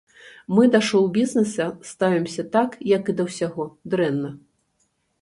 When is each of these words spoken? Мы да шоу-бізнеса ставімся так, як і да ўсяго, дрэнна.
Мы 0.59 0.63
да 0.75 0.79
шоу-бізнеса 0.87 1.69
ставімся 1.91 2.49
так, 2.57 2.69
як 2.95 3.03
і 3.15 3.19
да 3.23 3.29
ўсяго, 3.31 3.71
дрэнна. 3.97 4.37